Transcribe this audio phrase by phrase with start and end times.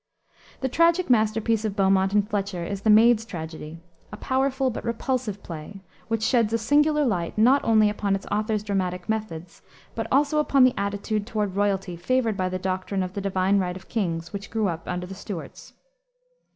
[0.61, 3.77] The tragic masterpiece of Beaumont and Fletcher is The Maid's Tragedy,
[4.11, 8.63] a powerful but repulsive play, which sheds a singular light not only upon its authors'
[8.63, 9.61] dramatic methods,
[9.93, 13.77] but also upon the attitude toward royalty favored by the doctrine of the divine right
[13.77, 15.73] of kings, which grew up under the Stuarts.